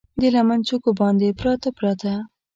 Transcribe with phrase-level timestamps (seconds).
[0.21, 2.13] د لمن څوکو باندې، پراته، پراته